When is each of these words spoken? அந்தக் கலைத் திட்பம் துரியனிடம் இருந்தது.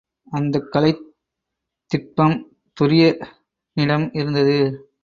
அந்தக் 0.31 0.71
கலைத் 0.71 1.03
திட்பம் 1.91 2.37
துரியனிடம் 2.77 4.09
இருந்தது. 4.11 4.57